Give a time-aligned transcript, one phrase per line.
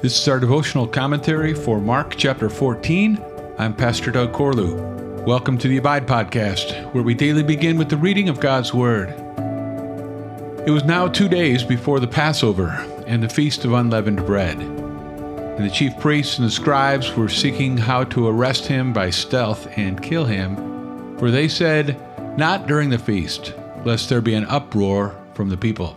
[0.00, 3.20] This is our devotional commentary for Mark chapter 14.
[3.58, 5.24] I'm Pastor Doug Corlew.
[5.24, 9.08] Welcome to the Abide Podcast, where we daily begin with the reading of God's Word.
[10.64, 12.68] It was now two days before the Passover
[13.08, 14.60] and the Feast of Unleavened Bread.
[14.60, 19.66] And the chief priests and the scribes were seeking how to arrest him by stealth
[19.76, 22.00] and kill him, for they said,
[22.38, 23.52] Not during the feast,
[23.84, 25.96] lest there be an uproar from the people.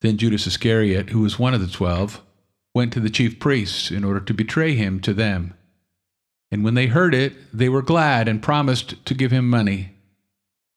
[0.00, 2.22] Then Judas Iscariot, who was one of the twelve,
[2.74, 5.54] went to the chief priests in order to betray him to them.
[6.50, 9.94] And when they heard it, they were glad and promised to give him money.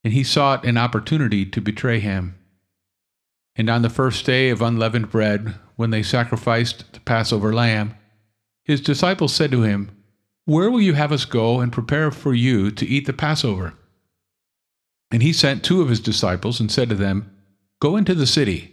[0.03, 2.35] And he sought an opportunity to betray him.
[3.55, 7.95] And on the first day of unleavened bread, when they sacrificed the Passover lamb,
[8.65, 9.95] his disciples said to him,
[10.45, 13.73] Where will you have us go and prepare for you to eat the Passover?
[15.11, 17.31] And he sent two of his disciples and said to them,
[17.79, 18.72] Go into the city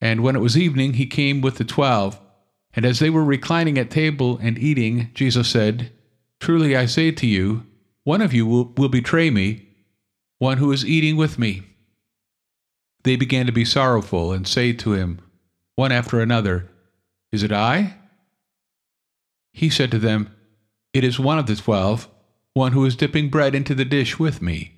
[0.00, 2.20] And when it was evening, he came with the twelve.
[2.74, 5.92] And as they were reclining at table and eating, Jesus said,
[6.40, 7.66] Truly I say to you,
[8.04, 9.66] one of you will, will betray me,
[10.38, 11.62] one who is eating with me.
[13.02, 15.20] They began to be sorrowful and say to him,
[15.74, 16.68] one after another,
[17.32, 17.96] Is it I?
[19.52, 20.34] He said to them,
[20.92, 22.08] It is one of the twelve,
[22.54, 24.77] one who is dipping bread into the dish with me.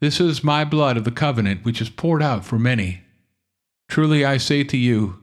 [0.00, 3.02] this is my blood of the covenant, which is poured out for many.
[3.88, 5.22] Truly I say to you,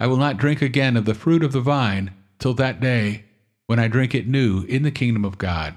[0.00, 3.24] I will not drink again of the fruit of the vine till that day
[3.66, 5.74] when I drink it new in the kingdom of God.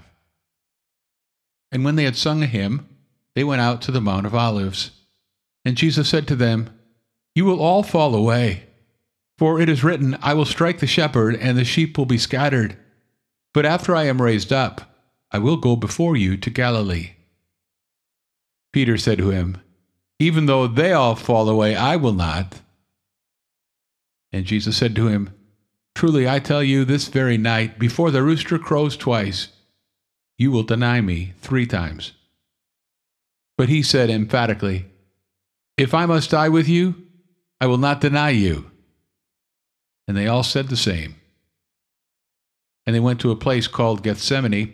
[1.72, 2.88] And when they had sung a hymn,
[3.36, 4.92] they went out to the Mount of Olives.
[5.64, 6.70] And Jesus said to them,
[7.36, 8.64] You will all fall away.
[9.38, 12.76] For it is written, I will strike the shepherd, and the sheep will be scattered.
[13.54, 14.96] But after I am raised up,
[15.32, 17.12] I will go before you to Galilee.
[18.72, 19.58] Peter said to him,
[20.20, 22.62] Even though they all fall away, I will not.
[24.32, 25.34] And Jesus said to him,
[25.96, 29.50] Truly I tell you, this very night, before the rooster crows twice,
[30.38, 32.14] you will deny me three times.
[33.58, 34.86] But he said emphatically,
[35.78, 36.96] If I must die with you,
[37.60, 38.72] I will not deny you.
[40.08, 41.16] And they all said the same.
[42.86, 44.74] And they went to a place called Gethsemane.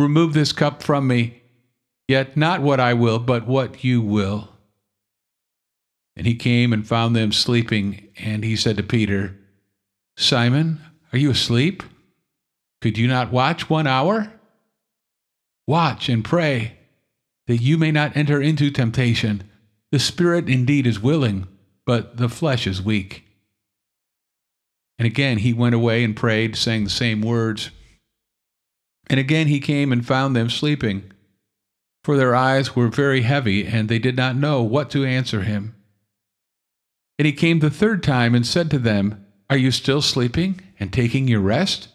[0.00, 1.42] Remove this cup from me.
[2.08, 4.48] Yet not what I will, but what you will.
[6.16, 9.36] And he came and found them sleeping, and he said to Peter,
[10.16, 10.80] Simon,
[11.12, 11.82] are you asleep?
[12.80, 14.32] Could you not watch one hour?
[15.66, 16.78] Watch and pray,
[17.46, 19.44] that you may not enter into temptation.
[19.92, 21.46] The spirit indeed is willing,
[21.86, 23.24] but the flesh is weak.
[24.98, 27.70] And again he went away and prayed, saying the same words.
[29.10, 31.10] And again he came and found them sleeping,
[32.04, 35.74] for their eyes were very heavy, and they did not know what to answer him.
[37.18, 40.92] And he came the third time and said to them, Are you still sleeping and
[40.92, 41.88] taking your rest?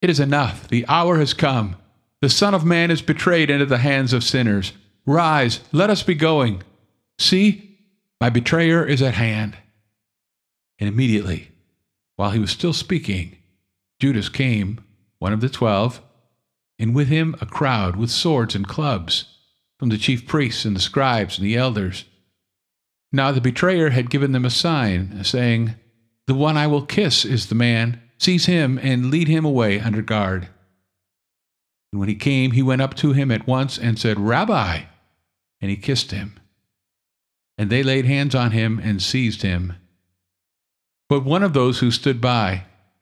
[0.00, 1.76] It is enough, the hour has come.
[2.22, 4.72] The Son of Man is betrayed into the hands of sinners.
[5.04, 6.62] Rise, let us be going.
[7.18, 7.78] See,
[8.18, 9.58] my betrayer is at hand.
[10.78, 11.50] And immediately,
[12.16, 13.36] while he was still speaking,
[14.00, 14.80] Judas came,
[15.18, 16.00] one of the twelve,
[16.80, 19.26] and with him a crowd with swords and clubs,
[19.78, 22.06] from the chief priests and the scribes and the elders.
[23.12, 25.74] Now the betrayer had given them a sign, saying,
[26.26, 28.00] The one I will kiss is the man.
[28.18, 30.48] Seize him and lead him away under guard.
[31.92, 34.82] And when he came, he went up to him at once and said, Rabbi!
[35.60, 36.38] And he kissed him.
[37.58, 39.74] And they laid hands on him and seized him.
[41.08, 42.64] But one of those who stood by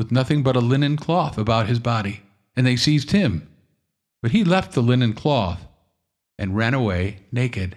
[0.00, 2.22] with nothing but a linen cloth about his body,
[2.56, 3.46] and they seized him.
[4.22, 5.66] But he left the linen cloth
[6.38, 7.76] and ran away naked.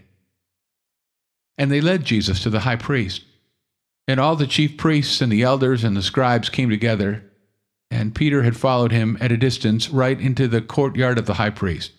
[1.57, 3.25] And they led Jesus to the high priest.
[4.07, 7.29] And all the chief priests and the elders and the scribes came together,
[7.91, 11.49] and Peter had followed him at a distance right into the courtyard of the high
[11.49, 11.91] priest.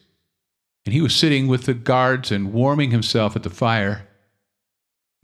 [0.86, 4.08] And he was sitting with the guards and warming himself at the fire.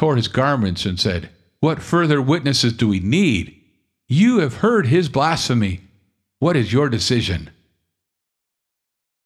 [0.00, 1.28] tore his garments and said,
[1.60, 3.54] What further witnesses do we need?
[4.08, 5.82] You have heard his blasphemy.
[6.38, 7.50] What is your decision?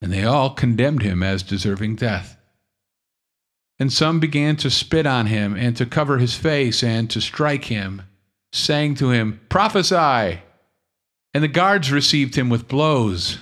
[0.02, 2.36] And they all condemned him as deserving death.
[3.78, 7.66] And some began to spit on him and to cover his face and to strike
[7.66, 8.02] him,
[8.52, 10.40] saying to him, Prophesy!
[11.32, 13.38] And the guards received him with blows.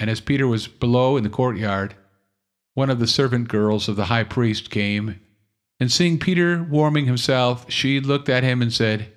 [0.00, 1.94] And as Peter was below in the courtyard,
[2.74, 5.20] one of the servant girls of the high priest came
[5.82, 9.10] and seeing Peter warming himself, she looked at him and said,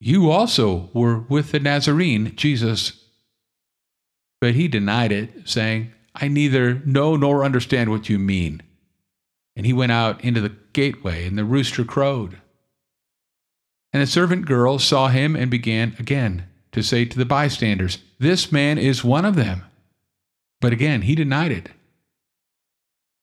[0.00, 3.04] You also were with the Nazarene, Jesus.
[4.40, 8.62] But he denied it, saying, I neither know nor understand what you mean.
[9.54, 12.38] And he went out into the gateway, and the rooster crowed.
[13.92, 18.50] And the servant girl saw him and began again to say to the bystanders, This
[18.50, 19.64] man is one of them.
[20.58, 21.68] But again he denied it.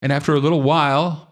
[0.04, 1.29] And after a little while,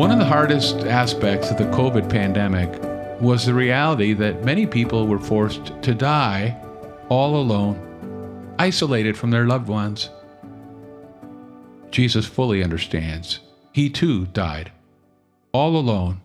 [0.00, 2.70] One of the hardest aspects of the COVID pandemic
[3.20, 6.58] was the reality that many people were forced to die
[7.10, 10.08] all alone, isolated from their loved ones.
[11.90, 13.40] Jesus fully understands.
[13.74, 14.72] He too died,
[15.52, 16.22] all alone.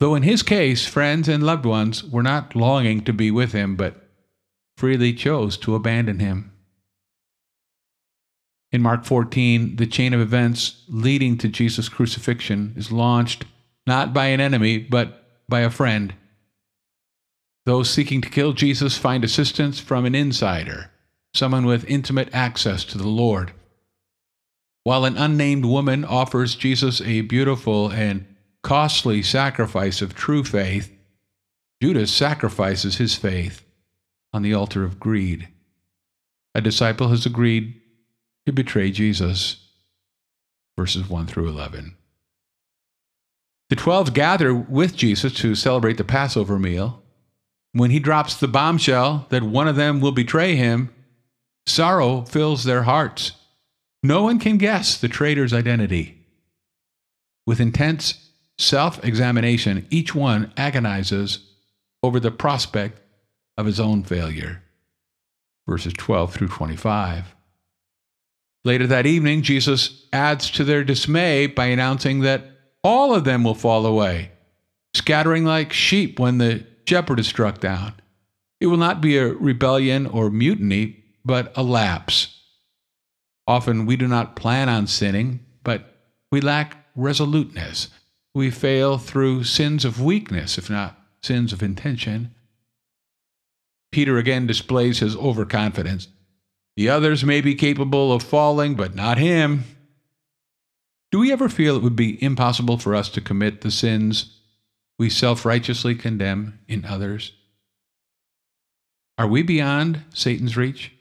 [0.00, 3.76] Though in his case, friends and loved ones were not longing to be with him,
[3.76, 4.08] but
[4.76, 6.50] freely chose to abandon him.
[8.76, 13.46] In Mark 14, the chain of events leading to Jesus' crucifixion is launched
[13.86, 16.12] not by an enemy, but by a friend.
[17.64, 20.90] Those seeking to kill Jesus find assistance from an insider,
[21.32, 23.54] someone with intimate access to the Lord.
[24.82, 28.26] While an unnamed woman offers Jesus a beautiful and
[28.62, 30.94] costly sacrifice of true faith,
[31.82, 33.64] Judas sacrifices his faith
[34.34, 35.48] on the altar of greed.
[36.54, 37.80] A disciple has agreed
[38.46, 39.56] to betray Jesus.
[40.78, 41.96] Verses 1 through 11.
[43.68, 47.02] The twelve gather with Jesus to celebrate the Passover meal.
[47.72, 50.94] When he drops the bombshell that one of them will betray him,
[51.66, 53.32] sorrow fills their hearts.
[54.02, 56.16] No one can guess the traitor's identity.
[57.44, 61.40] With intense self examination, each one agonizes
[62.04, 63.00] over the prospect
[63.58, 64.62] of his own failure.
[65.66, 67.35] Verses 12 through 25.
[68.66, 72.50] Later that evening, Jesus adds to their dismay by announcing that
[72.82, 74.32] all of them will fall away,
[74.92, 77.94] scattering like sheep when the shepherd is struck down.
[78.60, 82.42] It will not be a rebellion or mutiny, but a lapse.
[83.46, 85.84] Often we do not plan on sinning, but
[86.32, 87.86] we lack resoluteness.
[88.34, 92.34] We fail through sins of weakness, if not sins of intention.
[93.92, 96.08] Peter again displays his overconfidence.
[96.76, 99.64] The others may be capable of falling, but not him.
[101.10, 104.40] Do we ever feel it would be impossible for us to commit the sins
[104.98, 107.32] we self righteously condemn in others?
[109.18, 110.92] Are we beyond Satan's reach?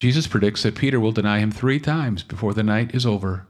[0.00, 3.46] Jesus predicts that Peter will deny him three times before the night is over.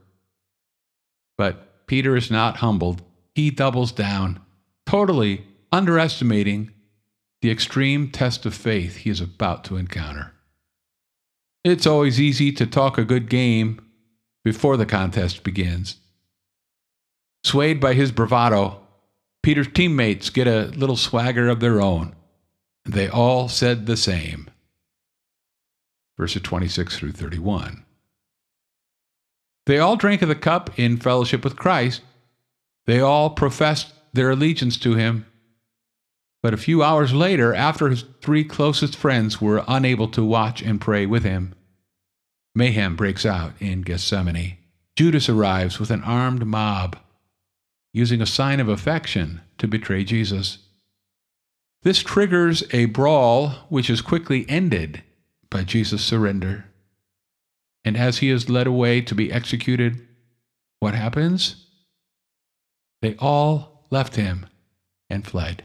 [1.36, 3.02] But Peter is not humbled.
[3.34, 4.40] He doubles down,
[4.86, 6.70] totally underestimating
[7.44, 10.32] the extreme test of faith he is about to encounter.
[11.62, 13.86] It's always easy to talk a good game
[14.42, 15.96] before the contest begins.
[17.42, 18.80] Swayed by his bravado,
[19.42, 22.16] Peter's teammates get a little swagger of their own.
[22.86, 24.48] They all said the same.
[26.16, 27.84] Verses 26 through 31.
[29.66, 32.00] They all drank of the cup in fellowship with Christ.
[32.86, 35.26] They all professed their allegiance to him.
[36.44, 40.78] But a few hours later, after his three closest friends were unable to watch and
[40.78, 41.54] pray with him,
[42.54, 44.58] mayhem breaks out in Gethsemane.
[44.94, 46.98] Judas arrives with an armed mob,
[47.94, 50.58] using a sign of affection to betray Jesus.
[51.82, 55.02] This triggers a brawl which is quickly ended
[55.48, 56.66] by Jesus' surrender.
[57.86, 60.06] And as he is led away to be executed,
[60.78, 61.68] what happens?
[63.00, 64.44] They all left him
[65.08, 65.64] and fled.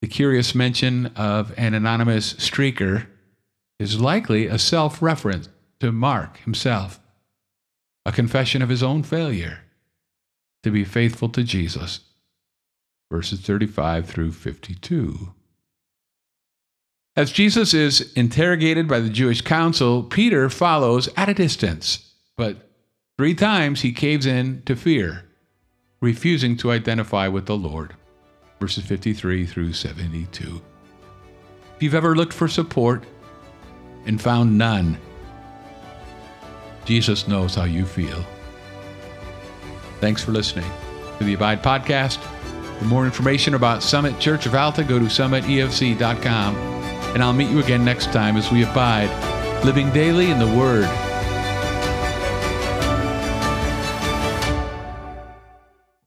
[0.00, 3.06] The curious mention of an anonymous streaker
[3.78, 5.48] is likely a self reference
[5.80, 7.00] to Mark himself,
[8.06, 9.60] a confession of his own failure
[10.62, 12.00] to be faithful to Jesus.
[13.10, 15.32] Verses 35 through 52.
[17.16, 22.70] As Jesus is interrogated by the Jewish council, Peter follows at a distance, but
[23.16, 25.24] three times he caves in to fear,
[26.00, 27.96] refusing to identify with the Lord
[28.60, 30.60] verses 53 through 72.
[31.76, 33.04] If you've ever looked for support
[34.06, 34.98] and found none,
[36.84, 38.24] Jesus knows how you feel.
[40.00, 40.70] Thanks for listening
[41.18, 42.18] to the Abide Podcast.
[42.78, 46.56] For more information about Summit Church of Alta, go to summitefc.com.
[46.56, 49.10] And I'll meet you again next time as we abide,
[49.64, 50.88] living daily in the Word